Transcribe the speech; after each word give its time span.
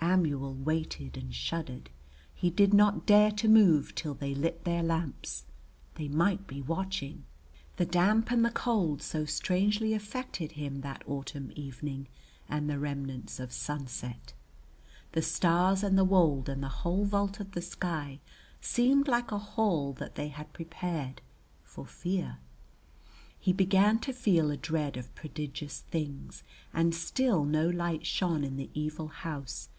Amuel 0.00 0.52
waited 0.52 1.16
and 1.16 1.34
shuddered. 1.34 1.88
He 2.34 2.50
did 2.50 2.74
not 2.74 3.06
dare 3.06 3.32
to 3.32 3.48
move 3.48 3.94
till 3.94 4.12
they 4.12 4.34
lit 4.34 4.64
their 4.64 4.82
lamps, 4.82 5.46
they 5.94 6.08
might 6.08 6.46
be 6.46 6.60
watching. 6.60 7.24
The 7.78 7.86
damp 7.86 8.30
and 8.30 8.44
the 8.44 8.50
cold 8.50 9.00
so 9.00 9.24
strangely 9.24 9.94
affected 9.94 10.52
him 10.52 10.82
that 10.82 11.02
autumn 11.08 11.52
evening 11.56 12.06
and 12.50 12.68
the 12.68 12.78
remnants 12.78 13.40
of 13.40 13.50
sunset, 13.50 14.34
the 15.12 15.22
stars 15.22 15.82
and 15.82 15.96
the 15.96 16.04
wold 16.04 16.50
and 16.50 16.62
the 16.62 16.68
whole 16.68 17.06
vault 17.06 17.40
of 17.40 17.52
the 17.52 17.62
sky 17.62 18.20
seemed 18.60 19.08
like 19.08 19.32
a 19.32 19.38
hall 19.38 19.94
that 19.94 20.16
they 20.16 20.28
had 20.28 20.52
prepared 20.52 21.22
for 21.64 21.86
Fear. 21.86 22.38
He 23.40 23.54
began 23.54 23.98
to 24.00 24.12
feel 24.12 24.50
a 24.50 24.56
dread 24.58 24.98
of 24.98 25.14
prodigious 25.14 25.80
things, 25.80 26.42
and 26.74 26.94
still 26.94 27.44
no 27.46 27.68
light 27.70 28.04
shone 28.04 28.44
in 28.44 28.56
the 28.58 28.68
evil 28.74 29.08
house. 29.08 29.70